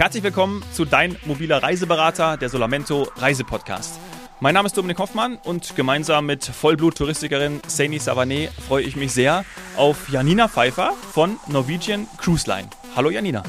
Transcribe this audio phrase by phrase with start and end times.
[0.00, 4.00] Herzlich willkommen zu Dein mobiler Reiseberater, der Solamento Reisepodcast.
[4.40, 9.44] Mein Name ist Dominik Hoffmann und gemeinsam mit Vollblut-Touristikerin Saini Savané freue ich mich sehr
[9.76, 12.70] auf Janina Pfeiffer von Norwegian Cruise Line.
[12.96, 13.42] Hallo Janina.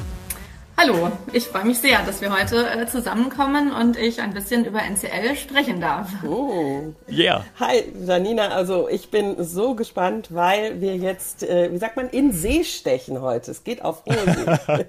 [0.76, 4.82] Hallo, ich freue mich sehr, dass wir heute äh, zusammenkommen und ich ein bisschen über
[4.82, 6.08] NCL sprechen darf.
[6.26, 7.44] Oh, yeah.
[7.60, 8.48] Hi, Janina.
[8.48, 13.20] Also ich bin so gespannt, weil wir jetzt, äh, wie sagt man, in See stechen
[13.20, 13.50] heute.
[13.50, 14.86] Es geht auf hohe See.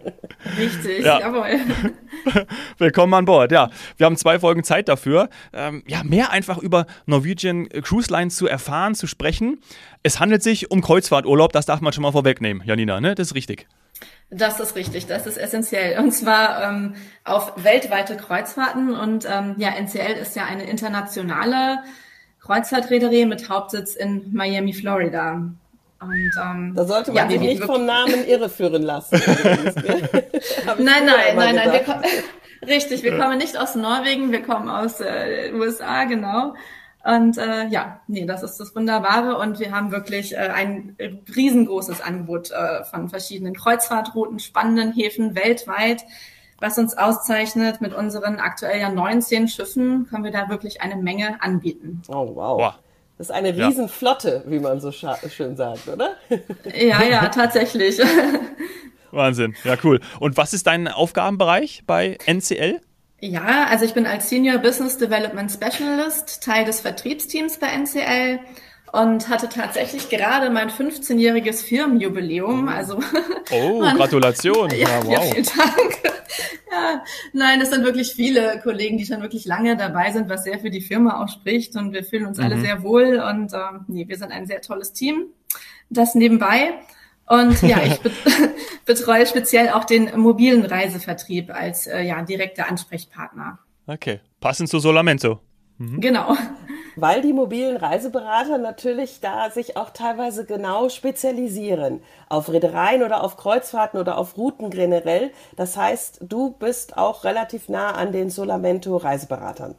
[0.57, 1.19] Richtig, ja.
[1.19, 1.59] jawohl.
[2.77, 3.51] Willkommen an Bord.
[3.51, 8.29] Ja, wir haben zwei Folgen Zeit dafür, ähm, ja, mehr einfach über Norwegian Cruise Line
[8.29, 9.61] zu erfahren, zu sprechen.
[10.01, 13.15] Es handelt sich um Kreuzfahrturlaub, das darf man schon mal vorwegnehmen, Janina, ne?
[13.15, 13.67] Das ist richtig.
[14.35, 15.99] Das ist richtig, das ist essentiell.
[15.99, 18.95] Und zwar ähm, auf weltweite Kreuzfahrten.
[18.95, 21.79] Und ähm, ja, NCL ist ja eine internationale
[22.41, 25.33] Kreuzfahrtreederei mit Hauptsitz in Miami, Florida.
[26.01, 29.21] Und, ähm, da sollte man ja, sich nicht vom Namen irreführen lassen.
[30.77, 31.71] nein, nein, nein, nein.
[31.71, 36.55] Wir richtig, wir kommen nicht aus Norwegen, wir kommen aus äh, USA, genau.
[37.03, 40.95] Und äh, ja, nee, das ist das Wunderbare und wir haben wirklich äh, ein
[41.35, 46.03] riesengroßes Angebot äh, von verschiedenen Kreuzfahrtrouten, spannenden Häfen weltweit.
[46.59, 51.41] Was uns auszeichnet, mit unseren aktuell ja 19 Schiffen können wir da wirklich eine Menge
[51.41, 52.01] anbieten.
[52.07, 52.57] Oh, wow.
[52.57, 52.73] wow.
[53.17, 54.51] Das ist eine Riesenflotte, ja.
[54.51, 56.15] wie man so schön sagt, oder?
[56.73, 57.99] Ja, ja, tatsächlich.
[59.11, 59.99] Wahnsinn, ja cool.
[60.19, 62.79] Und was ist dein Aufgabenbereich bei NCL?
[63.23, 68.41] Ja, also ich bin als Senior Business Development Specialist Teil des Vertriebsteams bei NCL
[68.91, 72.67] und hatte tatsächlich gerade mein 15-jähriges Firmenjubiläum.
[72.67, 72.99] Also
[73.49, 74.69] oh, man, Gratulation!
[74.71, 75.13] Ja, ja, wow.
[75.13, 75.99] ja, vielen Dank.
[76.69, 80.59] Ja, nein, es sind wirklich viele Kollegen, die schon wirklich lange dabei sind, was sehr
[80.59, 82.43] für die Firma auch spricht und wir fühlen uns mhm.
[82.43, 85.27] alle sehr wohl und ähm, nee, wir sind ein sehr tolles Team.
[85.89, 86.73] Das nebenbei.
[87.27, 87.99] Und ja, ich
[88.85, 93.59] betreue speziell auch den mobilen Reisevertrieb als äh, ja, direkter Ansprechpartner.
[93.87, 95.39] Okay, passend zu Solamento.
[95.77, 96.01] Mhm.
[96.01, 96.37] Genau.
[96.95, 103.35] Weil die mobilen Reiseberater natürlich da sich auch teilweise genau spezialisieren auf Reedereien oder auf
[103.35, 105.31] Kreuzfahrten oder auf Routen generell.
[105.55, 109.75] Das heißt, du bist auch relativ nah an den Solamento Reiseberatern.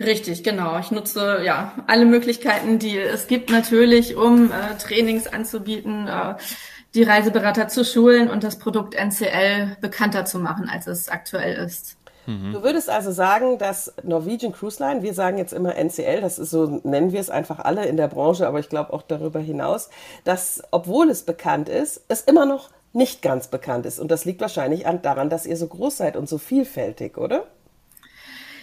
[0.00, 0.78] Richtig, genau.
[0.78, 6.08] Ich nutze ja alle Möglichkeiten, die es gibt natürlich, um äh, Trainings anzubieten.
[6.08, 6.34] Äh,
[6.94, 11.96] die Reiseberater zu schulen und das Produkt NCL bekannter zu machen, als es aktuell ist.
[12.26, 12.52] Mhm.
[12.52, 16.50] Du würdest also sagen, dass Norwegian Cruise Line, wir sagen jetzt immer NCL, das ist
[16.50, 19.90] so, nennen wir es einfach alle in der Branche, aber ich glaube auch darüber hinaus,
[20.24, 23.98] dass, obwohl es bekannt ist, es immer noch nicht ganz bekannt ist.
[23.98, 27.44] Und das liegt wahrscheinlich an, daran, dass ihr so groß seid und so vielfältig, oder?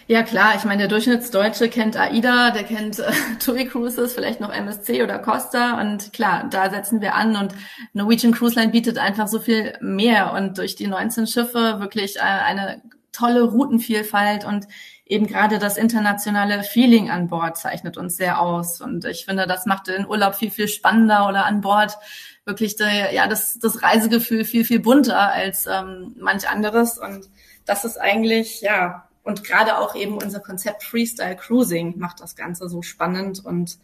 [0.08, 4.52] Ja klar, ich meine, der Durchschnittsdeutsche kennt AIDA, der kennt äh, TUI Cruises, vielleicht noch
[4.52, 7.54] MSC oder Costa und klar, da setzen wir an und
[7.92, 12.20] Norwegian Cruise Line bietet einfach so viel mehr und durch die 19 Schiffe wirklich äh,
[12.20, 14.66] eine tolle Routenvielfalt und
[15.06, 19.66] eben gerade das internationale Feeling an Bord zeichnet uns sehr aus und ich finde, das
[19.66, 21.96] macht den Urlaub viel, viel spannender oder an Bord
[22.44, 27.28] wirklich der, ja, das, das Reisegefühl viel, viel bunter als ähm, manch anderes und
[27.66, 32.68] das ist eigentlich, ja, und gerade auch eben unser Konzept Freestyle Cruising macht das Ganze
[32.68, 33.78] so spannend und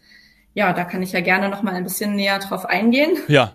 [0.53, 3.17] ja, da kann ich ja gerne noch mal ein bisschen näher drauf eingehen.
[3.27, 3.53] Ja,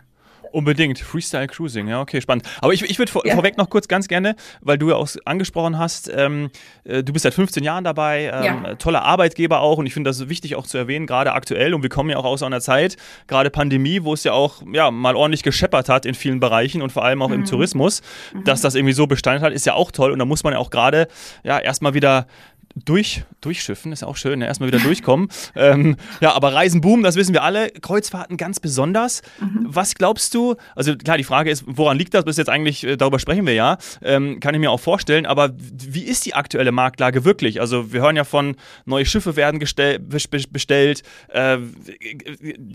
[0.54, 1.00] Unbedingt.
[1.00, 2.46] Freestyle Cruising, ja, okay, spannend.
[2.60, 3.34] Aber ich, ich würde vor, ja.
[3.34, 6.50] vorweg noch kurz ganz gerne, weil du ja auch angesprochen hast, ähm,
[6.84, 8.74] äh, du bist seit 15 Jahren dabei, ähm, ja.
[8.76, 11.90] toller Arbeitgeber auch und ich finde das wichtig auch zu erwähnen, gerade aktuell und wir
[11.90, 15.42] kommen ja auch aus einer Zeit, gerade Pandemie, wo es ja auch ja, mal ordentlich
[15.42, 17.34] gescheppert hat in vielen Bereichen und vor allem auch mhm.
[17.34, 18.44] im Tourismus, mhm.
[18.44, 20.60] dass das irgendwie so Bestand hat, ist ja auch toll und da muss man ja
[20.60, 21.08] auch gerade
[21.42, 22.28] ja erstmal wieder
[22.74, 24.46] durch, durchschiffen, ist ja auch schön, ne?
[24.46, 25.28] erstmal wieder durchkommen.
[25.54, 27.70] ähm, ja, aber Reisen boom, das wissen wir alle.
[27.70, 29.22] Kreuzfahrten ganz besonders.
[29.40, 29.66] Mhm.
[29.68, 30.56] Was glaubst du?
[30.74, 32.24] Also klar, die Frage ist, woran liegt das?
[32.24, 33.78] Bis jetzt eigentlich, äh, darüber sprechen wir ja.
[34.02, 35.26] Ähm, kann ich mir auch vorstellen.
[35.26, 37.60] Aber wie ist die aktuelle Marktlage wirklich?
[37.60, 41.02] Also wir hören ja von, neue Schiffe werden bestellt.
[41.28, 41.58] Äh,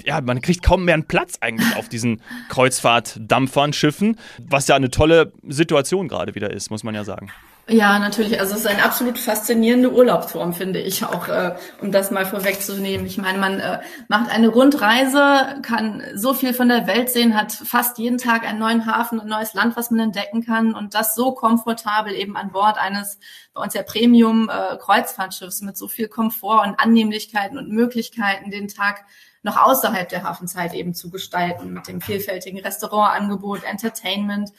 [0.05, 4.89] ja, man kriegt kaum mehr einen Platz eigentlich auf diesen Kreuzfahrtdampfern, Schiffen, was ja eine
[4.89, 7.31] tolle Situation gerade wieder ist, muss man ja sagen.
[7.69, 8.39] Ja, natürlich.
[8.39, 13.05] Also es ist ein absolut faszinierende Urlaubsform, finde ich auch, äh, um das mal vorwegzunehmen.
[13.05, 17.51] Ich meine, man äh, macht eine Rundreise, kann so viel von der Welt sehen, hat
[17.51, 21.13] fast jeden Tag einen neuen Hafen, ein neues Land, was man entdecken kann und das
[21.13, 23.19] so komfortabel eben an Bord eines
[23.53, 29.05] bei uns ja Premium-Kreuzfahrtschiffs äh, mit so viel Komfort und Annehmlichkeiten und Möglichkeiten, den Tag
[29.43, 34.51] noch außerhalb der Hafenzeit eben zu gestalten, mit dem vielfältigen Restaurantangebot, Entertainment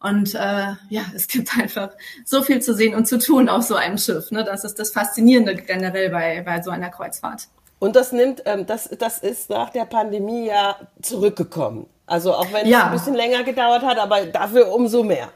[0.00, 1.90] und äh, ja, es gibt einfach
[2.24, 4.30] so viel zu sehen und zu tun auf so einem Schiff.
[4.30, 4.44] Ne?
[4.44, 7.48] Das ist das Faszinierende generell bei, bei so einer Kreuzfahrt.
[7.78, 11.86] Und das nimmt, ähm, das, das ist nach der Pandemie ja zurückgekommen.
[12.06, 12.80] Also auch wenn ja.
[12.80, 15.28] es ein bisschen länger gedauert hat, aber dafür umso mehr.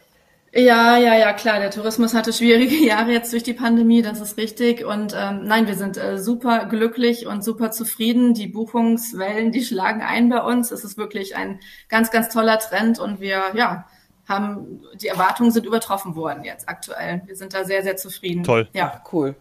[0.53, 1.61] Ja, ja, ja, klar.
[1.61, 4.85] Der Tourismus hatte schwierige Jahre jetzt durch die Pandemie, das ist richtig.
[4.85, 8.35] Und ähm, nein, wir sind äh, super glücklich und super zufrieden.
[8.35, 10.71] Die Buchungswellen, die schlagen ein bei uns.
[10.71, 13.87] Es ist wirklich ein ganz, ganz toller Trend und wir, ja,
[14.31, 17.21] haben die Erwartungen sind übertroffen worden jetzt aktuell.
[17.27, 18.45] Wir sind da sehr, sehr zufrieden.
[18.45, 18.69] Toll.
[18.73, 19.35] Ja, cool.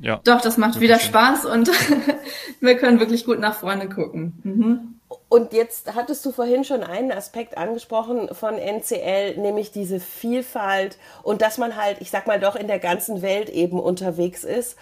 [0.00, 0.20] Ja.
[0.24, 1.70] Doch, das macht wieder Spaß und
[2.60, 4.40] wir können wirklich gut nach vorne gucken.
[4.42, 5.00] Mhm.
[5.28, 11.42] Und jetzt hattest du vorhin schon einen Aspekt angesprochen von NCL, nämlich diese Vielfalt und
[11.42, 14.76] dass man halt, ich sag mal, doch in der ganzen Welt eben unterwegs ist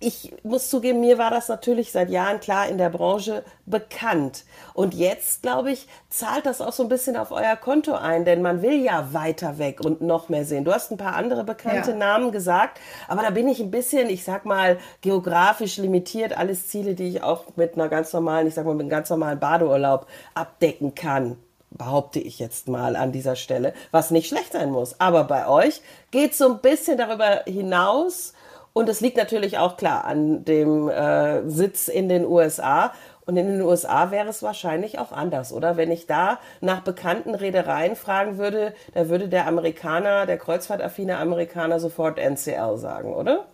[0.00, 4.44] ich muss zugeben, mir war das natürlich seit Jahren klar in der Branche bekannt.
[4.72, 8.40] Und jetzt, glaube ich, zahlt das auch so ein bisschen auf euer Konto ein, denn
[8.40, 10.64] man will ja weiter weg und noch mehr sehen.
[10.64, 11.96] Du hast ein paar andere bekannte ja.
[11.96, 16.36] Namen gesagt, aber da bin ich ein bisschen, ich sag mal, geografisch limitiert.
[16.36, 19.10] Alles Ziele, die ich auch mit einer ganz normalen, ich sag mal, mit einem ganz
[19.10, 21.36] normalen Badeurlaub abdecken kann
[21.70, 24.98] behaupte ich jetzt mal an dieser Stelle, was nicht schlecht sein muss.
[25.00, 28.32] Aber bei euch geht es so ein bisschen darüber hinaus
[28.78, 32.92] und es liegt natürlich auch klar an dem äh, Sitz in den USA.
[33.26, 35.76] Und in den USA wäre es wahrscheinlich auch anders, oder?
[35.76, 41.80] Wenn ich da nach bekannten Reedereien fragen würde, da würde der Amerikaner, der kreuzfahrtaffine Amerikaner
[41.80, 43.46] sofort NCL sagen, oder?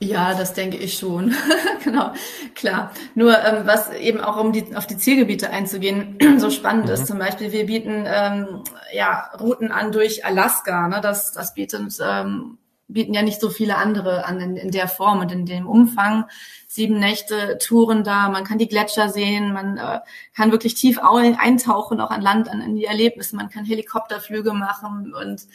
[0.00, 1.32] Ja, das denke ich schon.
[1.84, 2.10] genau,
[2.56, 2.90] klar.
[3.14, 6.94] Nur ähm, was eben auch um die, auf die Zielgebiete einzugehen, so spannend mhm.
[6.94, 10.88] ist, zum Beispiel, wir bieten ähm, ja Routen an durch Alaska.
[10.88, 11.00] Ne?
[11.00, 12.58] Das, das bietet ähm,
[12.92, 16.26] bieten ja nicht so viele andere an in, in der Form und in dem Umfang.
[16.66, 20.00] Sieben Nächte Touren da, man kann die Gletscher sehen, man äh,
[20.34, 25.14] kann wirklich tief eintauchen, auch an Land, an, in die Erlebnisse, man kann Helikopterflüge machen
[25.14, 25.46] und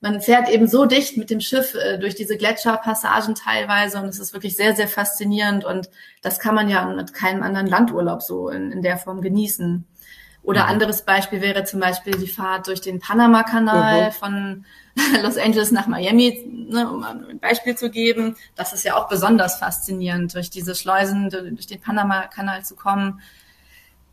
[0.00, 4.18] man fährt eben so dicht mit dem Schiff äh, durch diese Gletscherpassagen teilweise und es
[4.18, 5.88] ist wirklich sehr, sehr faszinierend und
[6.22, 9.86] das kann man ja mit keinem anderen Landurlaub so in, in der Form genießen.
[10.46, 10.70] Oder mhm.
[10.70, 14.12] anderes Beispiel wäre zum Beispiel die Fahrt durch den Panama-Kanal mhm.
[14.12, 14.64] von
[15.22, 18.36] Los Angeles nach Miami, ne, um ein Beispiel zu geben.
[18.54, 23.20] Das ist ja auch besonders faszinierend, durch diese Schleusen, durch den Panama-Kanal zu kommen.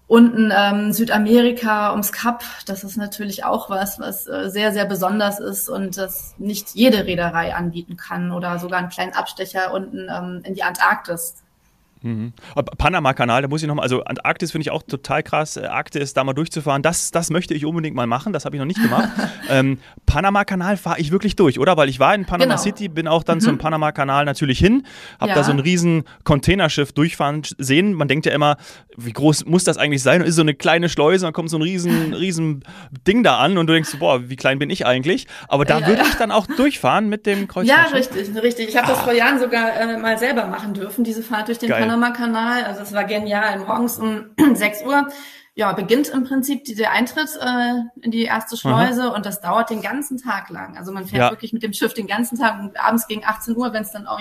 [0.08, 5.40] Unten ähm, Südamerika ums Kap, das ist natürlich auch was, was äh, sehr, sehr besonders
[5.40, 10.42] ist und das nicht jede Reederei anbieten kann oder sogar einen kleinen Abstecher unten ähm,
[10.44, 11.43] in die Antarktis.
[12.04, 12.34] Mhm.
[12.78, 16.24] Panama-Kanal, da muss ich nochmal, also Antarktis finde ich auch total krass, äh, Arktis da
[16.26, 19.10] mal durchzufahren, das, das möchte ich unbedingt mal machen, das habe ich noch nicht gemacht.
[19.50, 21.78] ähm, Panama-Kanal fahre ich wirklich durch, oder?
[21.78, 22.62] Weil ich war in Panama genau.
[22.62, 23.42] City, bin auch dann mhm.
[23.42, 24.86] zum Panama-Kanal natürlich hin,
[25.20, 25.36] habe ja.
[25.36, 27.94] da so ein riesen Containerschiff durchfahren sehen.
[27.94, 28.58] Man denkt ja immer,
[28.98, 30.22] wie groß muss das eigentlich sein?
[30.22, 32.66] Und ist so eine kleine Schleuse, dann kommt so ein riesen, riesen
[33.08, 35.28] Ding da an und du denkst, boah, wie klein bin ich eigentlich?
[35.48, 38.12] Aber da ja, würde ich dann auch durchfahren mit dem Kreuzfahrtschiff.
[38.12, 38.70] Ja, richtig, richtig.
[38.70, 39.04] Ich habe das ah.
[39.04, 41.93] vor Jahren sogar äh, mal selber machen dürfen, diese Fahrt durch den Geil.
[41.94, 42.64] Panama-Kanal.
[42.64, 43.60] Also es war genial.
[43.60, 45.08] Morgens um 6 Uhr
[45.56, 49.16] ja, beginnt im Prinzip die, der Eintritt äh, in die erste Schleuse Aha.
[49.16, 50.78] und das dauert den ganzen Tag lang.
[50.78, 51.30] Also man fährt ja.
[51.30, 54.08] wirklich mit dem Schiff den ganzen Tag und abends gegen 18 Uhr, wenn es dann
[54.08, 54.20] auch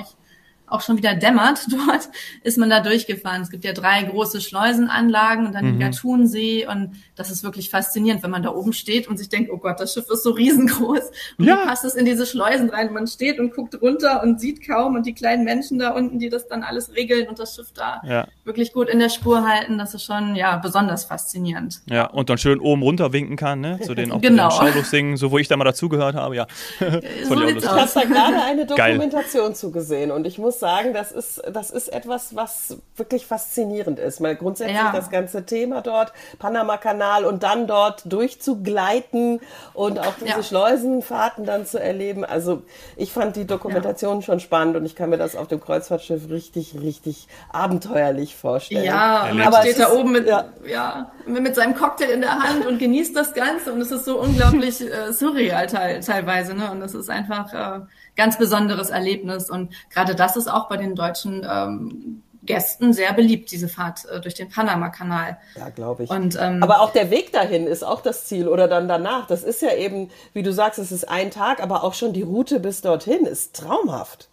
[0.72, 2.08] auch schon wieder dämmert dort,
[2.42, 3.42] ist man da durchgefahren.
[3.42, 5.72] Es gibt ja drei große Schleusenanlagen und dann mhm.
[5.72, 9.50] den Gattunsee und das ist wirklich faszinierend, wenn man da oben steht und sich denkt,
[9.52, 11.58] oh Gott, das Schiff ist so riesengroß und ja.
[11.58, 12.92] wie passt es in diese Schleusen rein?
[12.92, 16.28] Man steht und guckt runter und sieht kaum und die kleinen Menschen da unten, die
[16.28, 18.26] das dann alles regeln und das Schiff da ja.
[18.44, 21.82] wirklich gut in der Spur halten, das ist schon ja besonders faszinierend.
[21.86, 23.78] Ja, und dann schön oben runter winken kann, ne?
[23.80, 24.50] Zu den auch genau.
[24.50, 26.46] Schauluft singen, so wo ich da mal dazugehört habe, ja.
[26.80, 29.56] so ich habe da gerade eine Dokumentation Geil.
[29.56, 34.21] zugesehen und ich muss sagen, das ist, das ist etwas, was wirklich faszinierend ist.
[34.21, 34.92] Mal grundsätzlich ja.
[34.92, 39.40] das ganze Thema dort, Panama-Kanal und dann dort durchzugleiten
[39.75, 40.42] und auch diese ja.
[40.42, 42.25] Schleusenfahrten dann zu erleben.
[42.25, 42.62] Also
[42.97, 44.23] ich fand die Dokumentation ja.
[44.23, 48.85] schon spannend und ich kann mir das auf dem Kreuzfahrtschiff richtig, richtig abenteuerlich vorstellen.
[48.85, 50.45] Ja, und man steht da oben mit, ja.
[50.64, 51.11] ja.
[51.26, 54.81] mit seinem Cocktail in der Hand und genießt das Ganze und es ist so unglaublich
[54.81, 56.54] äh, surreal teil, teilweise.
[56.54, 56.71] Ne?
[56.71, 57.81] Und das ist einfach äh,
[58.16, 59.50] ganz besonderes Erlebnis.
[59.50, 64.21] Und gerade das ist auch bei den deutschen ähm, Gästen sehr beliebt, diese Fahrt äh,
[64.21, 65.38] durch den Panama-Kanal.
[65.57, 66.11] Ja, glaube ich.
[66.11, 69.26] Und, ähm, aber auch der Weg dahin ist auch das Ziel oder dann danach.
[69.26, 72.23] Das ist ja eben, wie du sagst, es ist ein Tag, aber auch schon die
[72.23, 74.28] Route bis dorthin ist traumhaft.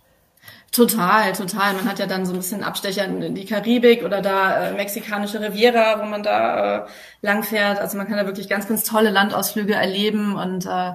[0.71, 1.73] Total, total.
[1.73, 5.41] Man hat ja dann so ein bisschen Abstecher in die Karibik oder da äh, mexikanische
[5.41, 6.87] Riviera, wo man da äh,
[7.21, 7.79] langfährt.
[7.79, 10.93] Also man kann da wirklich ganz, ganz tolle Landausflüge erleben und äh,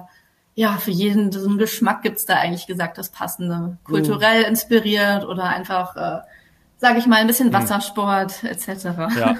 [0.55, 3.77] ja, für jeden so einen Geschmack gibt's da eigentlich gesagt das Passende.
[3.83, 6.21] Kulturell inspiriert oder einfach, äh,
[6.85, 7.53] sage ich mal, ein bisschen hm.
[7.53, 8.85] Wassersport etc.
[9.17, 9.35] Ja,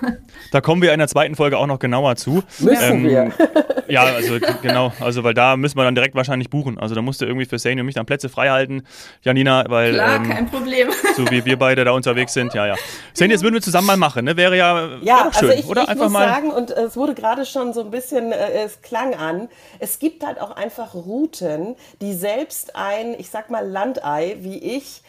[0.52, 2.44] da kommen wir in der zweiten Folge auch noch genauer zu.
[2.60, 3.32] Müssen ähm, wir.
[3.88, 6.80] Ja, also genau, also weil da müssen wir dann direkt wahrscheinlich buchen.
[6.80, 8.82] Also da musst du irgendwie für Sane und mich dann Plätze frei halten,
[9.22, 10.90] Janina, weil Klar, ähm, kein Problem.
[11.16, 12.76] So wie wir beide da unterwegs sind, ja, ja.
[13.14, 14.36] Sane, jetzt würden wir zusammen mal machen, ne?
[14.38, 15.84] Wäre ja, ja schön, also ich, oder?
[15.84, 18.82] Ich Einfach muss mal sagen, und es wurde gerade schon so ein bisschen, äh, es
[18.82, 24.38] klang an, es gibt halt auch einfach Routen, die selbst ein, ich sag mal, Landei
[24.40, 25.04] wie ich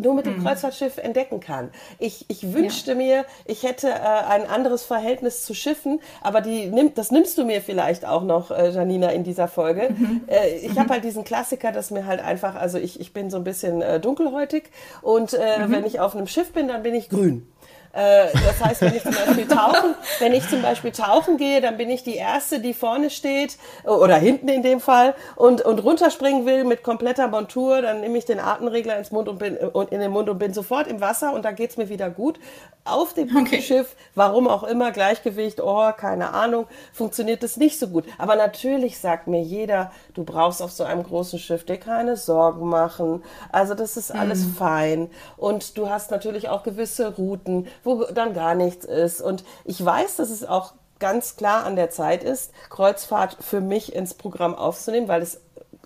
[0.00, 0.44] nur mit dem mhm.
[0.44, 1.70] Kreuzfahrtschiff entdecken kann.
[1.98, 2.96] Ich, ich wünschte ja.
[2.96, 7.44] mir, ich hätte äh, ein anderes Verhältnis zu Schiffen, aber die nimmt, das nimmst du
[7.44, 9.90] mir vielleicht auch noch, äh, Janina, in dieser Folge.
[9.96, 10.22] Mhm.
[10.26, 10.78] Äh, ich mhm.
[10.80, 13.82] habe halt diesen Klassiker, dass mir halt einfach, also ich, ich bin so ein bisschen
[13.82, 14.64] äh, dunkelhäutig
[15.02, 15.72] und äh, mhm.
[15.72, 17.46] wenn ich auf einem Schiff bin, dann bin ich grün.
[17.92, 21.76] Äh, das heißt, wenn ich zum Beispiel tauchen, wenn ich zum Beispiel tauchen gehe, dann
[21.76, 26.46] bin ich die erste, die vorne steht oder hinten in dem Fall und und runterspringen
[26.46, 29.98] will mit kompletter Montur, dann nehme ich den Atemregler ins Mund und bin und in
[29.98, 32.38] den Mund und bin sofort im Wasser und da geht's mir wieder gut.
[32.84, 33.60] Auf dem okay.
[33.60, 38.04] Schiff, warum auch immer, Gleichgewicht, oh, keine Ahnung, funktioniert das nicht so gut.
[38.16, 42.68] Aber natürlich sagt mir jeder, du brauchst auf so einem großen Schiff dir keine Sorgen
[42.68, 43.22] machen.
[43.52, 44.54] Also das ist alles mhm.
[44.54, 49.20] fein und du hast natürlich auch gewisse Routen wo dann gar nichts ist.
[49.20, 53.94] Und ich weiß, dass es auch ganz klar an der Zeit ist, Kreuzfahrt für mich
[53.94, 55.40] ins Programm aufzunehmen, weil es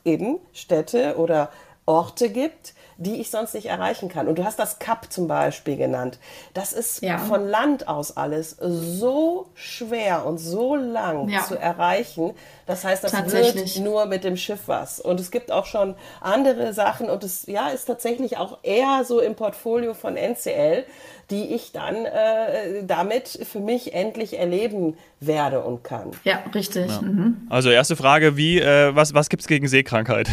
[0.04, 1.50] eben Städte oder
[1.86, 4.28] Orte gibt, die ich sonst nicht erreichen kann.
[4.28, 6.18] Und du hast das Kap zum Beispiel genannt.
[6.52, 7.18] Das ist ja.
[7.18, 11.42] von Land aus alles so schwer und so lang ja.
[11.42, 12.34] zu erreichen.
[12.66, 15.00] Das heißt, das wird nur mit dem Schiff was.
[15.00, 19.20] Und es gibt auch schon andere Sachen und es ja, ist tatsächlich auch eher so
[19.20, 20.84] im Portfolio von NCL,
[21.30, 26.10] die ich dann äh, damit für mich endlich erleben werde und kann.
[26.24, 26.90] Ja, richtig.
[26.90, 27.00] Ja.
[27.00, 27.46] Mhm.
[27.48, 30.28] Also erste Frage, wie, äh, was, was gibt es gegen Seekrankheit?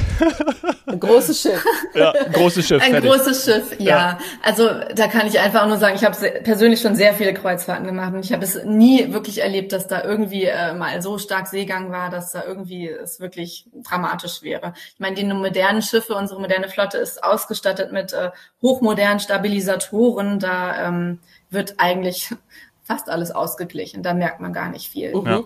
[0.86, 1.65] Ein großes Schiff.
[1.96, 2.84] Ja, ein großes Schiff.
[2.84, 3.12] Ein fertig.
[3.12, 3.86] großes Schiff, ja.
[3.86, 4.17] ja.
[4.41, 8.13] Also da kann ich einfach nur sagen, ich habe persönlich schon sehr viele Kreuzfahrten gemacht
[8.13, 11.91] und ich habe es nie wirklich erlebt, dass da irgendwie äh, mal so stark Seegang
[11.91, 14.74] war, dass da irgendwie es wirklich dramatisch wäre.
[14.93, 18.31] Ich meine, die modernen Schiffe, unsere moderne Flotte ist ausgestattet mit äh,
[18.62, 20.39] hochmodernen Stabilisatoren.
[20.39, 22.34] Da ähm, wird eigentlich
[22.84, 24.03] fast alles ausgeglichen.
[24.03, 25.15] Da merkt man gar nicht viel.
[25.15, 25.25] Mhm.
[25.25, 25.43] Ja.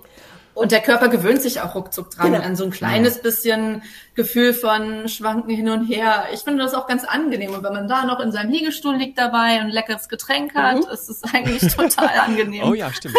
[0.56, 2.44] Und der Körper gewöhnt sich auch ruckzuck dran genau.
[2.44, 3.84] an so ein kleines bisschen
[4.16, 6.28] Gefühl von Schwanken hin und her.
[6.34, 7.54] Ich finde das auch ganz angenehm.
[7.54, 10.78] Und wenn man da noch in seinem Liegestuhl liegt dabei und ein leckeres Getränk hat,
[10.78, 10.92] mhm.
[10.92, 12.64] ist es eigentlich total angenehm.
[12.66, 13.16] Oh ja, stimmt.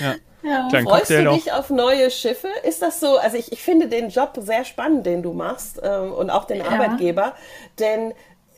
[0.00, 0.14] Ja.
[0.44, 0.68] Ja.
[0.68, 2.48] Freust du dich auf neue Schiffe?
[2.64, 3.16] Ist das so?
[3.16, 6.58] Also ich, ich finde den Job sehr spannend, den du machst ähm, und auch den
[6.58, 6.66] ja.
[6.66, 7.34] Arbeitgeber,
[7.78, 8.12] denn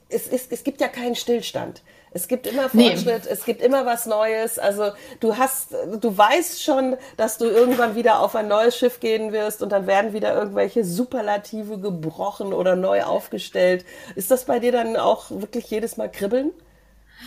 [0.09, 1.83] es, ist, es gibt ja keinen Stillstand.
[2.17, 3.31] Es gibt immer Fortschritt, nee.
[3.31, 4.59] es gibt immer was Neues.
[4.59, 9.33] Also du hast, du weißt schon, dass du irgendwann wieder auf ein neues Schiff gehen
[9.33, 13.85] wirst und dann werden wieder irgendwelche Superlative gebrochen oder neu aufgestellt.
[14.15, 16.53] Ist das bei dir dann auch wirklich jedes Mal kribbeln?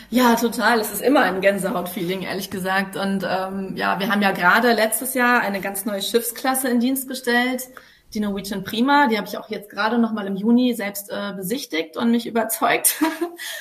[0.10, 0.80] Ja, total.
[0.80, 2.96] Es ist immer ein Gänsehaut-Feeling, ehrlich gesagt.
[2.96, 7.08] Und ähm, ja, wir haben ja gerade letztes Jahr eine ganz neue Schiffsklasse in Dienst
[7.08, 7.68] gestellt
[8.14, 11.34] die Norwegian Prima, die habe ich auch jetzt gerade noch mal im Juni selbst äh,
[11.36, 12.96] besichtigt und mich überzeugt.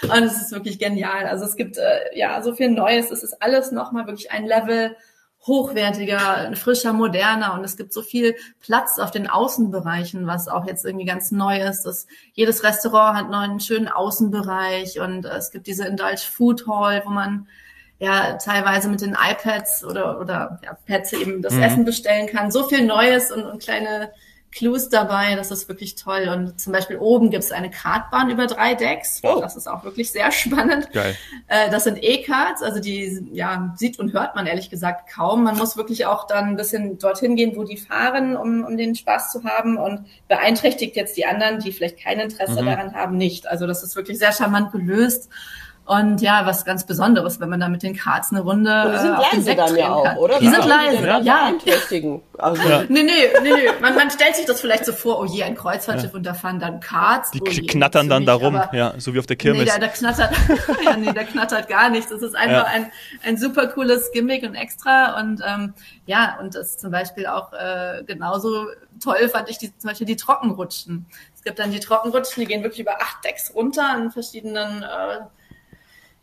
[0.03, 1.27] und es ist wirklich genial.
[1.27, 3.11] Also es gibt äh, ja so viel Neues.
[3.11, 4.97] Es ist alles noch mal wirklich ein Level
[5.47, 10.85] hochwertiger, frischer, moderner und es gibt so viel Platz auf den Außenbereichen, was auch jetzt
[10.85, 11.83] irgendwie ganz neu ist.
[11.83, 16.67] Dass jedes Restaurant hat noch einen schönen Außenbereich und äh, es gibt diese Indulge Food
[16.67, 17.47] Hall, wo man
[17.99, 21.63] ja teilweise mit den iPads oder oder ja, Pads eben das mhm.
[21.63, 22.51] Essen bestellen kann.
[22.51, 24.11] So viel Neues und, und kleine
[24.51, 26.29] Clues dabei, das ist wirklich toll.
[26.29, 29.21] Und zum Beispiel oben gibt es eine Kartbahn über drei Decks.
[29.23, 29.41] Oh.
[29.41, 30.91] Das ist auch wirklich sehr spannend.
[30.93, 31.17] Geil.
[31.49, 35.45] Äh, das sind E-Cards, also die ja, sieht und hört man ehrlich gesagt kaum.
[35.45, 38.95] Man muss wirklich auch dann ein bisschen dorthin gehen, wo die fahren, um, um den
[38.95, 42.67] Spaß zu haben und beeinträchtigt jetzt die anderen, die vielleicht kein Interesse mhm.
[42.67, 43.47] daran haben, nicht.
[43.47, 45.29] Also das ist wirklich sehr charmant gelöst.
[45.89, 48.99] Und ja, was ganz Besonderes, wenn man da mit den Cards eine Runde Und die
[48.99, 50.39] sind äh, auf leise dann ja auch, oder?
[50.39, 50.51] Die ja.
[50.51, 51.19] sind leise, ja.
[51.21, 51.53] ja.
[52.37, 52.69] Also.
[52.69, 52.83] Ja.
[52.91, 53.71] Nee, nee, nee, nee.
[53.81, 56.17] Man, man stellt sich das vielleicht so vor, oh je, ein Kreuzfahrtschiff ja.
[56.19, 57.31] und da fahren dann Cards.
[57.31, 59.63] Die oh je, knattern dann da rum, ja, so wie auf der Kirmes.
[59.63, 60.31] Nee, da, da knattert,
[60.85, 62.11] ja, nee, da knattert gar nichts.
[62.11, 62.71] Das ist einfach ja.
[62.71, 62.93] ein,
[63.25, 65.73] ein super cooles Gimmick und Extra und ähm,
[66.05, 68.67] ja, und das zum Beispiel auch äh, genauso
[69.03, 71.07] toll fand ich die, zum Beispiel die Trockenrutschen.
[71.35, 75.21] Es gibt dann die Trockenrutschen, die gehen wirklich über acht Decks runter an verschiedenen äh,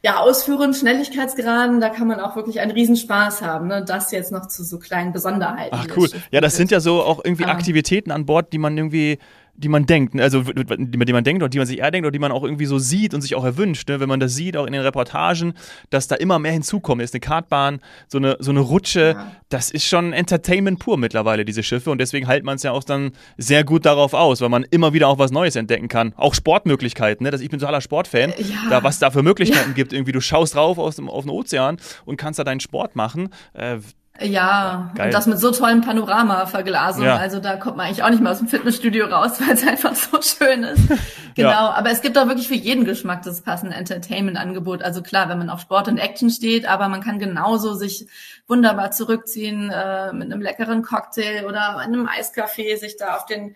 [0.06, 3.66] ja, Ausführen, Schnelligkeitsgraden, da kann man auch wirklich einen Riesenspaß haben.
[3.66, 3.84] Ne?
[3.84, 5.76] Das jetzt noch zu so kleinen Besonderheiten.
[5.76, 6.08] Ach cool.
[6.30, 9.18] Ja, das sind ja so auch irgendwie Aktivitäten an Bord, die man irgendwie
[9.58, 10.24] die man denkt, ne?
[10.24, 12.44] also die, die man denkt oder die man sich eher denkt oder die man auch
[12.44, 14.00] irgendwie so sieht und sich auch erwünscht, ne?
[14.00, 15.54] wenn man das sieht, auch in den Reportagen,
[15.90, 17.14] dass da immer mehr hinzukommen ist.
[17.14, 19.32] Eine Kartbahn, so eine, so eine Rutsche, ja.
[19.50, 21.92] das ist schon Entertainment pur mittlerweile, diese Schiffe.
[21.92, 24.94] Und deswegen hält man es ja auch dann sehr gut darauf aus, weil man immer
[24.94, 26.14] wieder auch was Neues entdecken kann.
[26.18, 27.32] Auch Sportmöglichkeiten, ne?
[27.32, 28.70] Das, ich bin totaler Sportfan, ja.
[28.70, 29.76] da, was da für Möglichkeiten ja.
[29.76, 29.94] gibt.
[29.94, 33.30] Irgendwie, du schaust rauf aus dem, auf den Ozean und kannst da deinen Sport machen.
[33.54, 33.78] Äh,
[34.22, 35.08] ja, Geil.
[35.08, 37.08] und das mit so tollen Panorama-Verglasungen.
[37.08, 37.18] Ja.
[37.18, 39.94] Also da kommt man eigentlich auch nicht mehr aus dem Fitnessstudio raus, weil es einfach
[39.94, 40.88] so schön ist.
[41.36, 41.50] genau.
[41.50, 41.74] Ja.
[41.74, 44.84] Aber es gibt auch wirklich für jeden Geschmack das passende Entertainment-Angebot.
[44.84, 48.08] Also klar, wenn man auf Sport und Action steht, aber man kann genauso sich
[48.48, 53.56] wunderbar zurückziehen äh, mit einem leckeren Cocktail oder einem Eiskaffee, sich da auf den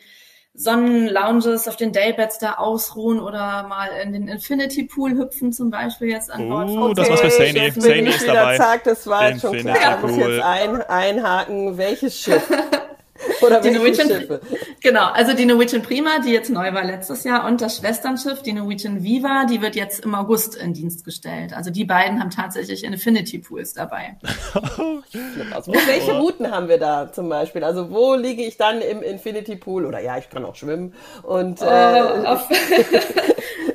[0.60, 6.10] Sonnenlounges auf den Daybeds da ausruhen oder mal in den Infinity Pool hüpfen zum Beispiel
[6.10, 6.70] jetzt an Bord.
[6.70, 7.72] Oh, okay, das was für Saini.
[7.72, 8.58] Saini ist dabei.
[8.58, 10.00] Zack, das war jetzt schon klar.
[10.00, 12.44] Ich muss jetzt ein, einhaken, welches Schiff?
[13.42, 14.42] Oder die Norwegian, Schiffe?
[14.82, 18.54] Genau, also die Norwegian Prima, die jetzt neu war letztes Jahr, und das Schwesternschiff, die
[18.54, 21.54] Norwegian Viva, die wird jetzt im August in Dienst gestellt.
[21.54, 24.18] Also die beiden haben tatsächlich Infinity Pools dabei.
[25.54, 27.64] also, welche Routen haben wir da zum Beispiel?
[27.64, 29.86] Also wo liege ich dann im Infinity Pool?
[29.86, 30.94] Oder ja, ich kann auch schwimmen.
[31.24, 32.38] Und, äh, oh,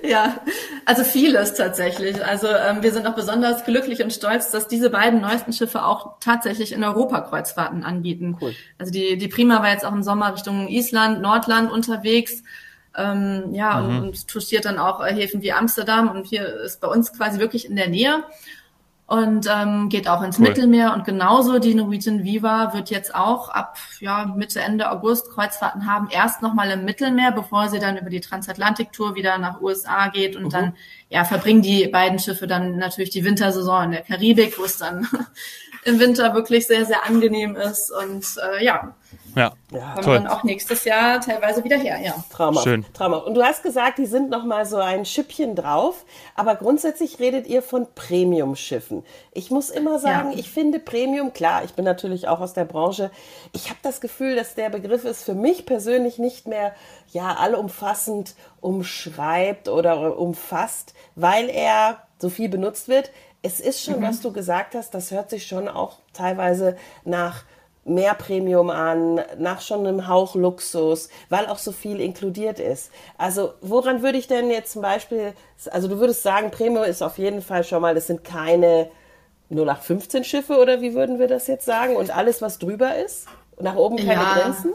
[0.05, 0.41] ja,
[0.85, 2.25] also vieles tatsächlich.
[2.25, 6.19] Also ähm, wir sind auch besonders glücklich und stolz, dass diese beiden neuesten Schiffe auch
[6.21, 8.37] tatsächlich in Europa Kreuzfahrten anbieten.
[8.41, 8.55] Cool.
[8.79, 12.43] Also die, die Prima war jetzt auch im Sommer Richtung Island, Nordland unterwegs.
[12.97, 13.87] Ähm, ja, mhm.
[13.89, 17.69] und, und touchiert dann auch Häfen wie Amsterdam und hier ist bei uns quasi wirklich
[17.69, 18.23] in der Nähe
[19.07, 20.49] und ähm, geht auch ins cool.
[20.49, 25.87] Mittelmeer und genauso die Norwegian Viva wird jetzt auch ab ja, Mitte Ende August Kreuzfahrten
[25.87, 30.37] haben, erst nochmal im Mittelmeer, bevor sie dann über die Transatlantik-Tour wieder nach USA geht
[30.37, 30.51] und mhm.
[30.51, 30.77] dann
[31.11, 35.07] ja verbringen die beiden Schiffe dann natürlich die Wintersaison in der Karibik, wo es dann
[35.85, 38.95] im Winter wirklich sehr, sehr angenehm ist und äh, ja,
[39.35, 40.15] ja, ja toll.
[40.15, 42.15] dann auch nächstes Jahr teilweise wieder her, ja.
[42.31, 42.61] Trauma.
[42.63, 42.85] Schön.
[42.93, 43.19] Trauma.
[43.19, 47.47] Und du hast gesagt, die sind noch mal so ein Schippchen drauf, aber grundsätzlich redet
[47.47, 49.05] ihr von Premium-Schiffen.
[49.33, 50.39] Ich muss immer sagen, ja.
[50.39, 53.11] ich finde Premium, klar, ich bin natürlich auch aus der Branche,
[53.53, 56.75] ich habe das Gefühl, dass der Begriff ist für mich persönlich nicht mehr
[57.13, 63.11] ja allumfassend umschreibt oder umfasst, weil er so viel benutzt wird.
[63.43, 64.05] Es ist schon, mhm.
[64.05, 67.45] was du gesagt hast, das hört sich schon auch teilweise nach
[67.85, 72.91] mehr Premium an, nach schon einem Hauch Luxus, weil auch so viel inkludiert ist.
[73.19, 75.35] Also woran würde ich denn jetzt zum Beispiel,
[75.71, 78.89] also du würdest sagen, Premium ist auf jeden Fall schon mal, das sind keine
[79.51, 81.97] 0815 Schiffe oder wie würden wir das jetzt sagen?
[81.97, 83.27] Und alles, was drüber ist?
[83.61, 84.35] Nach oben keine ja.
[84.35, 84.75] Grenzen?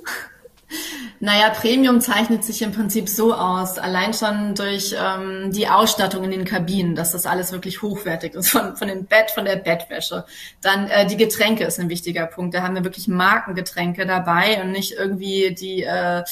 [1.20, 6.32] Naja, Premium zeichnet sich im Prinzip so aus, allein schon durch ähm, die Ausstattung in
[6.32, 10.26] den Kabinen, dass das alles wirklich hochwertig ist, von, von dem Bett, von der Bettwäsche.
[10.62, 12.54] Dann äh, die Getränke ist ein wichtiger Punkt.
[12.54, 16.24] Da haben wir wirklich Markengetränke dabei und nicht irgendwie die äh,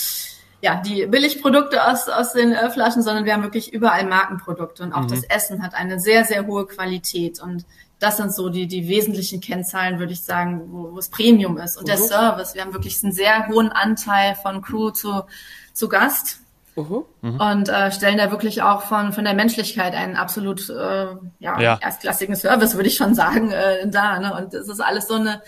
[0.60, 4.94] ja, die Billigprodukte aus, aus den äh, Flaschen, sondern wir haben wirklich überall Markenprodukte und
[4.94, 5.10] auch mhm.
[5.10, 7.66] das Essen hat eine sehr, sehr hohe Qualität und
[8.00, 11.78] das sind so die, die wesentlichen Kennzahlen, würde ich sagen, wo, wo es Premium ist.
[11.78, 11.88] Und mhm.
[11.88, 15.24] der Service, wir haben wirklich einen sehr hohen Anteil von Crew zu,
[15.74, 16.40] zu Gast.
[16.76, 17.06] Mhm.
[17.22, 21.08] Und äh, stellen da wirklich auch von, von der Menschlichkeit einen absolut äh,
[21.40, 21.80] ja, ja.
[21.82, 24.20] erstklassigen Service, würde ich schon sagen, äh, da.
[24.20, 24.36] Ne?
[24.36, 25.42] Und es ist alles so eine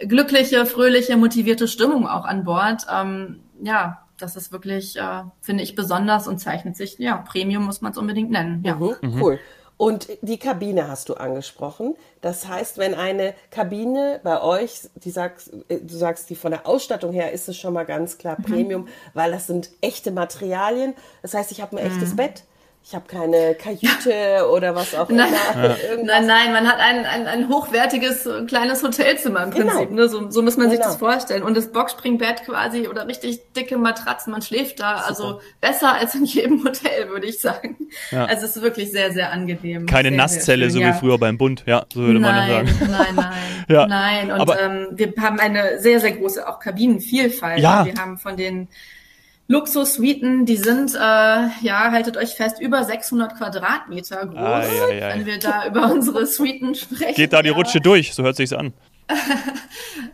[0.00, 2.84] glückliche, fröhliche, motivierte Stimmung auch an Bord.
[2.92, 7.80] Ähm, ja, das ist wirklich, äh, finde ich, besonders und zeichnet sich, ja, Premium muss
[7.80, 8.62] man es unbedingt nennen.
[8.64, 8.74] Ja.
[8.74, 9.38] Mhm, cool.
[9.78, 11.96] Und die Kabine hast du angesprochen.
[12.22, 16.66] Das heißt, wenn eine Kabine bei euch, die sagst, äh, du sagst, die von der
[16.66, 18.44] Ausstattung her ist es schon mal ganz klar mhm.
[18.44, 20.94] Premium, weil das sind echte Materialien.
[21.20, 22.16] Das heißt, ich habe ein echtes mhm.
[22.16, 22.44] Bett
[22.88, 25.26] ich habe keine Kajüte oder was auch immer.
[25.56, 29.72] Nein, nein, nein, man hat ein, ein, ein hochwertiges kleines Hotelzimmer im genau.
[29.72, 29.90] Prinzip.
[29.90, 30.08] Ne?
[30.08, 30.76] So, so muss man genau.
[30.76, 31.42] sich das vorstellen.
[31.42, 34.98] Und das Boxspringbett quasi oder richtig dicke Matratzen, man schläft da.
[34.98, 35.08] Super.
[35.08, 37.76] Also besser als in jedem Hotel, würde ich sagen.
[38.12, 38.26] Ja.
[38.26, 39.86] Also es ist wirklich sehr, sehr angenehm.
[39.86, 42.66] Keine sehr, Nasszelle, sehr so wie früher beim Bund, ja, so würde nein, man dann
[42.66, 42.90] sagen.
[42.92, 43.34] Nein, nein,
[43.68, 43.86] ja.
[43.88, 44.30] nein.
[44.30, 47.58] Und Aber, ähm, wir haben eine sehr, sehr große auch Kabinenvielfalt.
[47.58, 47.84] Ja.
[47.84, 48.68] Wir haben von den
[49.48, 55.08] Luxus-Suiten, die sind, äh, ja, haltet euch fest, über 600 Quadratmeter groß, ah, ja, ja.
[55.14, 57.14] wenn wir da über unsere Suiten sprechen.
[57.14, 58.72] Geht da die Rutsche durch, so hört sich's an.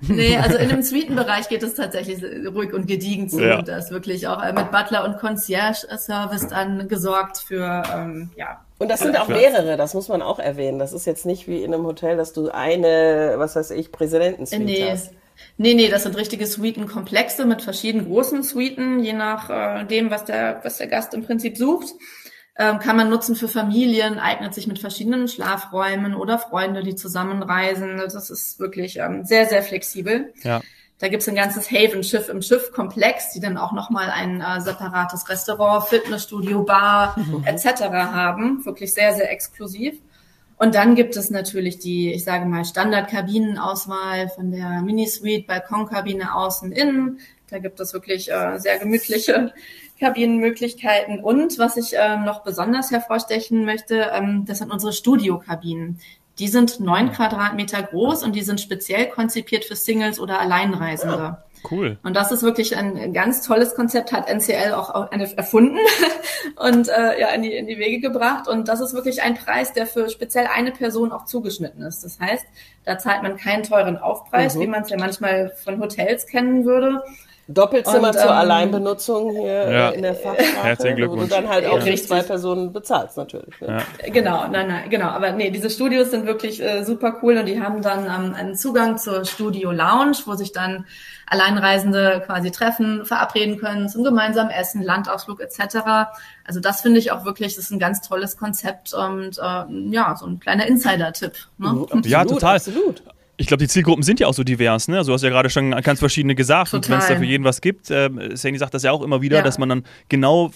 [0.03, 2.23] nee, also in dem Suitenbereich geht es tatsächlich
[2.55, 3.41] ruhig und gediegen zu.
[3.41, 3.59] Ja.
[3.59, 8.61] Und da ist wirklich auch äh, mit Butler und Concierge-Service dann gesorgt für, ähm, ja.
[8.79, 10.79] Und das sind auch mehrere, das muss man auch erwähnen.
[10.79, 14.65] Das ist jetzt nicht wie in einem Hotel, dass du eine, was weiß ich, Präsidentensuite
[14.65, 14.91] nee.
[14.91, 15.13] hast.
[15.57, 20.25] Nee, nee, das sind richtige Suitenkomplexe mit verschiedenen großen Suiten, je nach äh, dem, was
[20.25, 21.95] der, was der Gast im Prinzip sucht.
[22.59, 27.97] Ähm, kann man nutzen für Familien, eignet sich mit verschiedenen Schlafräumen oder Freunde, die zusammenreisen.
[27.97, 30.35] Das ist wirklich ähm, sehr, sehr flexibel.
[30.43, 30.61] Ja.
[30.99, 35.85] Da gibt's ein ganzes Haven-Schiff im Schiffkomplex, die dann auch nochmal ein äh, separates Restaurant,
[35.89, 37.43] Fitnessstudio, Bar mhm.
[37.45, 37.83] etc.
[37.91, 38.65] haben.
[38.65, 39.99] Wirklich sehr, sehr exklusiv.
[40.63, 46.71] Und dann gibt es natürlich die, ich sage mal, Standardkabinenauswahl von der Mini-Suite, Balkonkabine außen,
[46.71, 47.19] innen.
[47.51, 49.53] Da gibt es wirklich äh, sehr gemütliche
[49.99, 51.19] Kabinenmöglichkeiten.
[51.19, 55.99] Und was ich äh, noch besonders hervorstechen möchte, ähm, das sind unsere Studiokabinen.
[56.39, 61.43] Die sind neun Quadratmeter groß und die sind speziell konzipiert für Singles oder Alleinreisende.
[61.71, 61.99] Cool.
[62.03, 65.79] Und das ist wirklich ein ganz tolles Konzept, hat NCL auch erfunden
[66.57, 68.49] und äh, ja in die, in die Wege gebracht.
[68.49, 72.05] Und das ist wirklich ein Preis, der für speziell eine Person auch zugeschnitten ist.
[72.05, 72.45] Das heißt,
[72.85, 74.61] da zahlt man keinen teuren Aufpreis, mhm.
[74.61, 77.03] wie man es ja manchmal von Hotels kennen würde.
[77.49, 79.89] Doppelzimmer und, zur ähm, Alleinbenutzung hier ja.
[79.91, 81.23] in der Fachsprache, Herzlichen Glückwunsch.
[81.23, 81.97] wo du dann halt auch ja.
[81.97, 83.61] zwei Personen bezahlst natürlich.
[83.61, 83.83] Ne?
[84.03, 84.11] Ja.
[84.11, 85.07] Genau, nein, nein, genau.
[85.07, 88.55] Aber nee, diese Studios sind wirklich äh, super cool und die haben dann ähm, einen
[88.55, 90.87] Zugang zur Studio Lounge, wo sich dann
[91.33, 96.11] Alleinreisende quasi treffen, verabreden können zum gemeinsamen Essen, Landausflug etc.
[96.45, 100.15] Also das finde ich auch wirklich, das ist ein ganz tolles Konzept und äh, ja,
[100.15, 101.33] so ein kleiner Insider-Tipp.
[101.57, 101.69] Ne?
[101.69, 102.57] Absolut, ja, total.
[102.57, 103.03] Absolut.
[103.39, 104.89] Ich glaube, die Zielgruppen sind ja auch so divers.
[104.89, 104.99] Ne?
[104.99, 106.71] Also du hast ja gerade schon ganz verschiedene gesagt.
[106.71, 106.85] Total.
[106.85, 109.23] Und wenn es da für jeden was gibt, äh, Sandy sagt das ja auch immer
[109.23, 109.43] wieder, ja.
[109.43, 110.51] dass man dann genau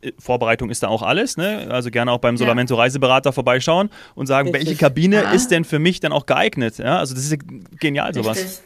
[0.00, 1.68] äh, Vorbereitung ist da auch alles, ne?
[1.70, 4.66] Also gerne auch beim Solamento Reiseberater vorbeischauen und sagen, Richtig.
[4.66, 5.30] welche Kabine ja.
[5.32, 6.78] ist denn für mich dann auch geeignet?
[6.78, 6.98] Ja?
[6.98, 7.38] Also das ist
[7.78, 8.62] genial sowas.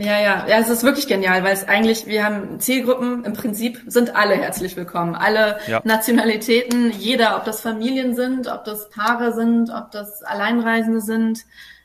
[0.00, 3.82] Ja, ja, ja, es ist wirklich genial, weil es eigentlich, wir haben Zielgruppen, im Prinzip
[3.86, 5.14] sind alle herzlich willkommen.
[5.14, 5.82] Alle ja.
[5.84, 11.40] Nationalitäten, jeder, ob das Familien sind, ob das Paare sind, ob das Alleinreisende sind,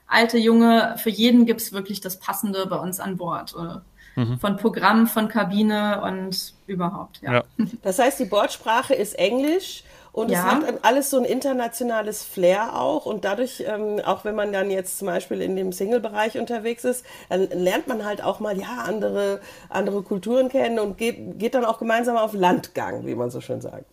[0.08, 3.54] alte, junge, für jeden gibt's wirklich das Passende bei uns an Bord.
[3.54, 4.40] Äh, mhm.
[4.40, 7.34] Von Programm, von Kabine und überhaupt, ja.
[7.34, 7.44] ja.
[7.82, 9.84] Das heißt, die Bordsprache ist Englisch
[10.16, 10.38] und ja.
[10.62, 13.06] es hat alles so ein internationales Flair auch.
[13.06, 17.06] Und dadurch, ähm, auch wenn man dann jetzt zum Beispiel in dem Single-Bereich unterwegs ist,
[17.28, 21.66] dann lernt man halt auch mal, ja, andere, andere Kulturen kennen und geht, geht dann
[21.66, 23.88] auch gemeinsam auf Landgang, wie man so schön sagt.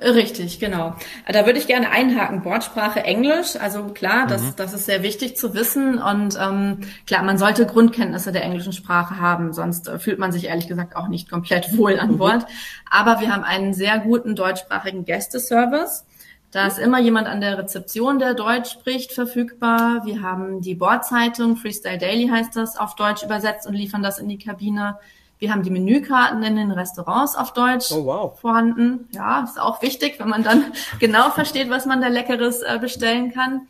[0.00, 0.96] Richtig, genau.
[1.28, 2.42] Da würde ich gerne einhaken.
[2.42, 3.56] Bordsprache Englisch.
[3.56, 4.52] Also klar, das, mhm.
[4.56, 5.98] das ist sehr wichtig zu wissen.
[5.98, 10.46] Und ähm, klar, man sollte Grundkenntnisse der englischen Sprache haben, sonst äh, fühlt man sich
[10.46, 12.18] ehrlich gesagt auch nicht komplett wohl an mhm.
[12.18, 12.46] Bord.
[12.90, 16.04] Aber wir haben einen sehr guten deutschsprachigen Gästeservice.
[16.52, 20.04] Da ist immer jemand an der Rezeption, der Deutsch spricht, verfügbar.
[20.04, 24.28] Wir haben die Bordzeitung, Freestyle Daily heißt das, auf Deutsch übersetzt und liefern das in
[24.28, 24.98] die Kabine.
[25.42, 28.40] Wir haben die Menükarten in den Restaurants auf Deutsch oh, wow.
[28.40, 29.08] vorhanden.
[29.10, 30.66] Ja, ist auch wichtig, wenn man dann
[31.00, 33.62] genau versteht, was man da Leckeres äh, bestellen kann.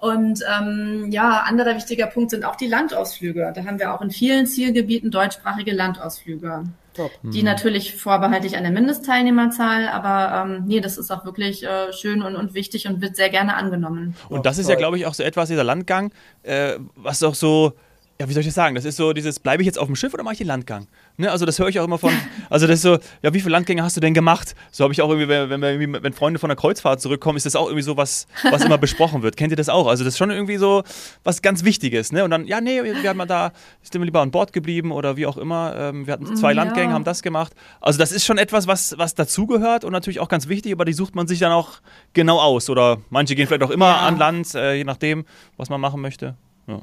[0.00, 3.52] Und ähm, ja, anderer wichtiger Punkt sind auch die Landausflüge.
[3.54, 6.64] Da haben wir auch in vielen Zielgebieten deutschsprachige Landausflüge.
[6.94, 7.10] Top.
[7.22, 7.44] Die mhm.
[7.44, 12.54] natürlich vorbehaltlich einer Mindestteilnehmerzahl, aber ähm, nee, das ist auch wirklich äh, schön und, und
[12.54, 14.16] wichtig und wird sehr gerne angenommen.
[14.30, 16.12] Und das ist ja, glaube ich, auch so etwas, dieser Landgang,
[16.44, 17.74] äh, was auch so
[18.20, 18.76] ja, wie soll ich das sagen?
[18.76, 20.86] Das ist so dieses, bleibe ich jetzt auf dem Schiff oder mache ich den Landgang?
[21.16, 21.32] Ne?
[21.32, 22.12] Also das höre ich auch immer von,
[22.50, 24.54] also das ist so, ja, wie viele Landgänge hast du denn gemacht?
[24.70, 27.56] So habe ich auch irgendwie, wenn, wenn, wenn Freunde von der Kreuzfahrt zurückkommen, ist das
[27.56, 29.36] auch irgendwie so was, was immer besprochen wird.
[29.36, 29.88] Kennt ihr das auch?
[29.88, 30.84] Also das ist schon irgendwie so
[31.24, 32.22] was ganz Wichtiges, ne?
[32.22, 35.26] Und dann, ja, nee, wir haben da, sind wir lieber an Bord geblieben oder wie
[35.26, 35.74] auch immer.
[35.76, 36.62] Ähm, wir hatten zwei ja.
[36.62, 37.52] Landgänge, haben das gemacht.
[37.80, 40.92] Also das ist schon etwas, was, was dazugehört und natürlich auch ganz wichtig, aber die
[40.92, 41.80] sucht man sich dann auch
[42.12, 42.70] genau aus.
[42.70, 44.00] Oder manche gehen vielleicht auch immer ja.
[44.00, 45.24] an Land, äh, je nachdem,
[45.56, 46.36] was man machen möchte.
[46.68, 46.80] Ja.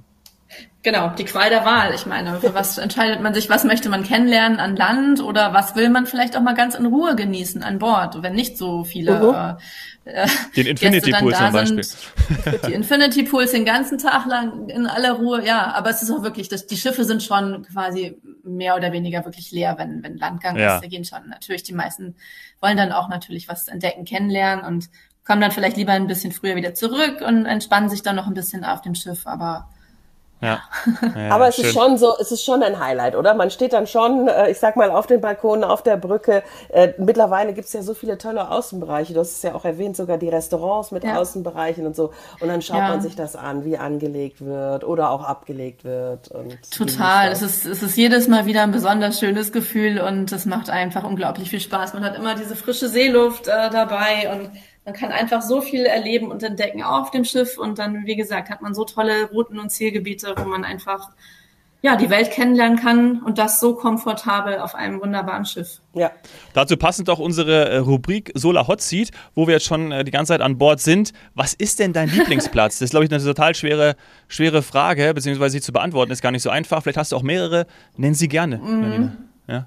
[0.83, 1.93] Genau, die Qual der Wahl.
[1.93, 5.75] Ich meine, für was entscheidet man sich, was möchte man kennenlernen an Land oder was
[5.75, 9.21] will man vielleicht auch mal ganz in Ruhe genießen an Bord, wenn nicht so viele
[9.21, 9.57] uh -huh.
[10.05, 11.83] äh, Den Infinity Pool zum Beispiel.
[11.83, 12.67] Sind.
[12.67, 16.23] Die Infinity Pools den ganzen Tag lang in aller Ruhe, ja, aber es ist auch
[16.23, 20.57] wirklich, das, die Schiffe sind schon quasi mehr oder weniger wirklich leer, wenn, wenn Landgang
[20.57, 20.75] ja.
[20.75, 20.83] ist.
[20.83, 22.15] Da gehen schon natürlich die meisten
[22.59, 24.89] wollen dann auch natürlich was entdecken, kennenlernen und
[25.25, 28.33] kommen dann vielleicht lieber ein bisschen früher wieder zurück und entspannen sich dann noch ein
[28.33, 29.69] bisschen auf dem Schiff, aber
[30.41, 30.61] ja.
[31.15, 31.65] ja Aber es schön.
[31.65, 33.33] ist schon so, es ist schon ein Highlight, oder?
[33.33, 36.43] Man steht dann schon, äh, ich sag mal, auf den Balkonen, auf der Brücke.
[36.69, 39.13] Äh, mittlerweile gibt's ja so viele tolle Außenbereiche.
[39.13, 41.17] Du hast es ja auch erwähnt, sogar die Restaurants mit ja.
[41.17, 42.11] Außenbereichen und so.
[42.39, 42.89] Und dann schaut ja.
[42.89, 46.29] man sich das an, wie angelegt wird oder auch abgelegt wird.
[46.29, 47.31] Und Total.
[47.31, 51.03] Es ist, es ist jedes Mal wieder ein besonders schönes Gefühl und es macht einfach
[51.03, 51.93] unglaublich viel Spaß.
[51.93, 54.51] Man hat immer diese frische Seeluft äh, dabei und
[54.85, 58.49] man kann einfach so viel erleben und entdecken auf dem Schiff und dann, wie gesagt,
[58.49, 61.09] hat man so tolle Routen und Zielgebiete, wo man einfach
[61.83, 65.81] ja, die Welt kennenlernen kann und das so komfortabel auf einem wunderbaren Schiff.
[65.93, 66.11] Ja.
[66.53, 70.11] Dazu passend auch unsere äh, Rubrik Solar Hot Seat, wo wir jetzt schon äh, die
[70.11, 71.11] ganze Zeit an Bord sind.
[71.33, 72.75] Was ist denn dein Lieblingsplatz?
[72.75, 73.95] Das ist, glaube ich, eine total schwere,
[74.27, 76.83] schwere Frage, beziehungsweise sie zu beantworten ist gar nicht so einfach.
[76.83, 77.65] Vielleicht hast du auch mehrere.
[77.97, 79.11] Nenn sie gerne, mhm.
[79.47, 79.65] Ja.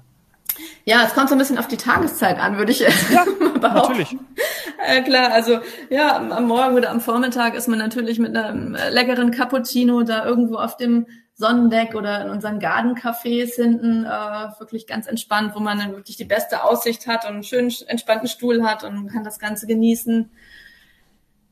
[0.85, 3.25] Ja, es kommt so ein bisschen auf die Tageszeit an, würde ich ja,
[3.59, 3.97] behaupten.
[3.99, 4.15] Natürlich.
[4.87, 5.59] Äh, klar, also
[5.89, 10.25] ja, am Morgen oder am Vormittag ist man natürlich mit einem äh, leckeren Cappuccino da
[10.25, 15.79] irgendwo auf dem Sonnendeck oder in unseren Gardencafés hinten äh, wirklich ganz entspannt, wo man
[15.79, 19.39] dann wirklich die beste Aussicht hat und einen schönen entspannten Stuhl hat und kann das
[19.39, 20.29] Ganze genießen.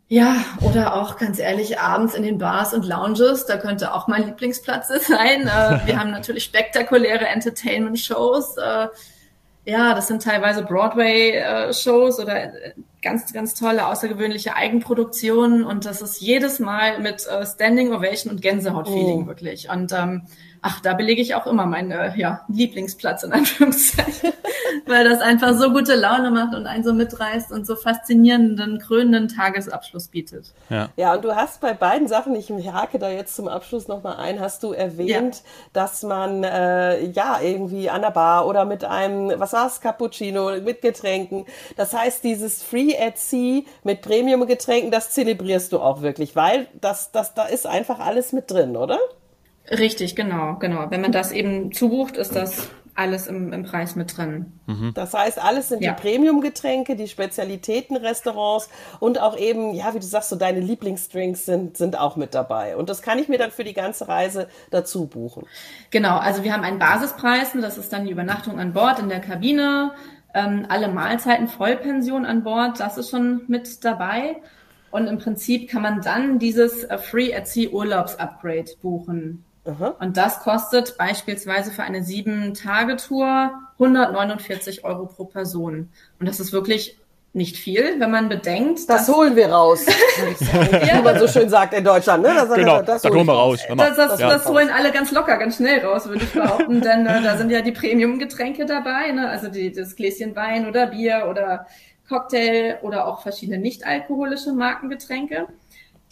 [0.07, 4.25] Ja, oder auch ganz ehrlich abends in den Bars und Lounges, da könnte auch mein
[4.25, 5.47] Lieblingsplatz sein.
[5.47, 8.57] Äh, wir haben natürlich spektakuläre Entertainment-Shows.
[8.57, 8.87] Äh,
[9.65, 12.51] ja, das sind teilweise Broadway-Shows oder
[13.01, 18.41] ganz, ganz tolle, außergewöhnliche Eigenproduktionen und das ist jedes Mal mit äh, Standing Ovation und
[18.41, 19.27] Gänsehaut-Feeling oh.
[19.27, 19.69] wirklich.
[19.69, 20.23] Und ähm,
[20.63, 24.31] ach, da belege ich auch immer meinen äh, ja, Lieblingsplatz in Anführungszeichen,
[24.87, 29.27] weil das einfach so gute Laune macht und einen so mitreißt und so faszinierenden, krönenden
[29.27, 30.53] Tagesabschluss bietet.
[30.69, 34.15] Ja, ja und du hast bei beiden Sachen, ich hake da jetzt zum Abschluss nochmal
[34.15, 35.41] ein, hast du erwähnt, ja.
[35.73, 40.81] dass man äh, ja irgendwie an der Bar oder mit einem, was war's, Cappuccino, mit
[40.81, 41.45] Getränken,
[41.75, 47.11] das heißt, dieses Free at Sea mit Premium-Getränken, das zelebrierst du auch wirklich, weil das,
[47.11, 48.97] das, da ist einfach alles mit drin, oder?
[49.69, 50.89] Richtig, genau, genau.
[50.89, 54.59] Wenn man das eben zubucht, ist das alles im, im Preis mit drin.
[54.67, 54.91] Mhm.
[54.93, 55.93] Das heißt, alles sind ja.
[55.93, 61.77] die Premium-Getränke, die Spezialitäten-Restaurants und auch eben, ja, wie du sagst, so deine Lieblingsdrinks sind,
[61.77, 62.77] sind auch mit dabei.
[62.77, 65.47] Und das kann ich mir dann für die ganze Reise dazu buchen.
[65.89, 69.21] Genau, also wir haben einen Basispreis, das ist dann die Übernachtung an Bord in der
[69.21, 69.91] Kabine,
[70.35, 74.37] ähm, alle Mahlzeiten Vollpension an Bord, das ist schon mit dabei.
[74.91, 79.43] Und im Prinzip kann man dann dieses äh, Free at Sea Urlaubs-Upgrade buchen.
[79.65, 79.95] Aha.
[79.99, 85.89] Und das kostet beispielsweise für eine sieben-Tage-Tour 149 Euro pro Person.
[86.19, 86.97] Und das ist wirklich
[87.35, 88.87] nicht viel, wenn man bedenkt.
[88.87, 89.85] Das holen wir raus,
[90.39, 92.21] ja, wie man so schön sagt in Deutschland.
[92.21, 92.31] Ne?
[92.35, 93.59] Das, genau, das, das holen wir raus.
[93.75, 94.29] Das, das, ja.
[94.29, 97.49] das, holen alle ganz locker, ganz schnell raus, würde ich behaupten, denn äh, da sind
[97.49, 99.29] ja die Premium-Getränke dabei, ne?
[99.29, 101.65] also die, das Gläschen Wein oder Bier oder
[102.07, 105.47] Cocktail oder auch verschiedene nicht-alkoholische Markengetränke.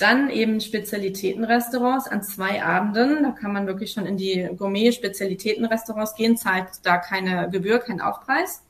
[0.02, 3.22] Dann eben Spezialitätenrestaurants an zwei Abenden.
[3.22, 8.64] Da kann man wirklich schon in die Gourmet-Spezialitätenrestaurants gehen, zahlt da keine Gebühr, kein Aufpreis.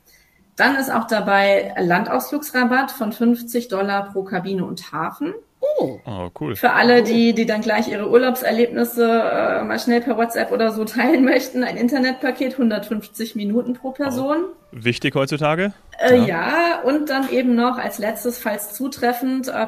[0.58, 5.34] Dann ist auch dabei Landausflugsrabatt von 50 Dollar pro Kabine und Hafen.
[5.80, 6.58] Oh, oh cool.
[6.58, 10.84] Für alle, die, die dann gleich ihre Urlaubserlebnisse äh, mal schnell per WhatsApp oder so
[10.84, 14.38] teilen möchten, ein Internetpaket, 150 Minuten pro Person.
[14.44, 14.56] Oh.
[14.72, 15.72] Wichtig heutzutage?
[15.98, 16.26] Äh, ja.
[16.26, 16.82] ja.
[16.84, 19.68] und dann eben noch als letztes, falls zutreffend, äh,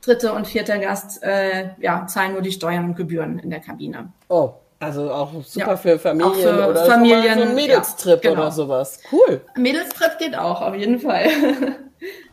[0.00, 4.12] dritter und vierter Gast äh, ja, zahlen nur die Steuern und Gebühren in der Kabine.
[4.28, 8.30] Oh, also auch super ja, für Familien für oder Familien, so, so ein Mädelstrip ja,
[8.30, 8.42] genau.
[8.42, 9.00] oder sowas.
[9.10, 9.40] Cool.
[9.56, 11.26] Mädelstrip geht auch, auf jeden Fall.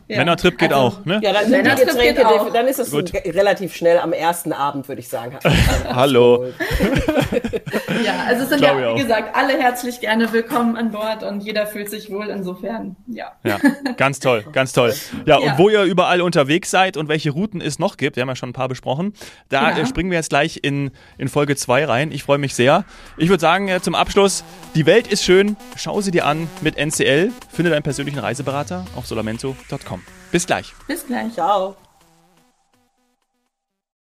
[0.08, 0.18] Ja.
[0.18, 1.20] Männertrip geht also, auch, ne?
[1.20, 5.08] Ja, dann, sind die Getränke, dann ist es relativ schnell am ersten Abend, würde ich
[5.08, 5.36] sagen.
[5.88, 6.46] Hallo.
[8.04, 11.40] ja, also es sind Glaube ja, wie gesagt, alle herzlich gerne willkommen an Bord und
[11.40, 13.32] jeder fühlt sich wohl insofern, ja.
[13.42, 13.58] Ja,
[13.96, 14.94] ganz toll, ganz toll.
[15.24, 15.52] Ja, ja.
[15.52, 18.36] und wo ihr überall unterwegs seid und welche Routen es noch gibt, wir haben ja
[18.36, 19.12] schon ein paar besprochen,
[19.48, 19.86] da ja.
[19.86, 22.12] springen wir jetzt gleich in, in Folge 2 rein.
[22.12, 22.84] Ich freue mich sehr.
[23.16, 24.44] Ich würde sagen, äh, zum Abschluss,
[24.76, 29.06] die Welt ist schön, schau sie dir an mit NCL, finde deinen persönlichen Reiseberater auf
[29.06, 29.95] solamento.com.
[30.32, 30.74] Bis gleich.
[30.86, 31.32] Bis gleich.
[31.34, 31.76] Ciao.